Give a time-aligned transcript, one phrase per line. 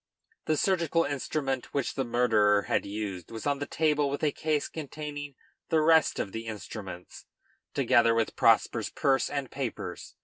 [0.47, 4.67] ]The surgical instrument which the murderer had used was on the table with the case
[4.67, 5.35] containing
[5.69, 7.27] the rest of the instruments,
[7.75, 10.15] together with Prosper's purse and papers.